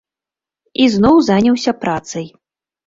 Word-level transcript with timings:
І 0.83 0.87
зноў 0.95 1.15
заняўся 1.29 1.79
працай. 1.87 2.27